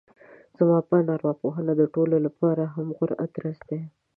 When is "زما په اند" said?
0.57-1.09